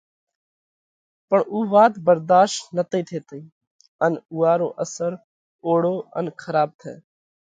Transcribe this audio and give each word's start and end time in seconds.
پڻ 1.29 1.39
اُو 1.51 1.59
وات 1.73 1.93
ڀرڌاشت 2.05 2.61
نٿِي 2.75 3.01
ٿيتئِي 3.09 3.41
ان 4.05 4.13
اُوئا 4.31 4.53
رو 4.59 4.69
اثر 4.83 5.11
اوۯو 5.65 5.95
ان 6.17 6.25
کراٻ 6.41 6.69
تئه۔ 6.79 6.93